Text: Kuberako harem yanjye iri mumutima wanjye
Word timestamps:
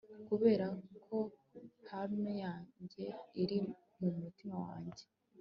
Kuberako 0.27 1.17
harem 1.89 2.25
yanjye 2.43 3.03
iri 3.41 3.57
mumutima 3.99 4.55
wanjye 4.65 5.03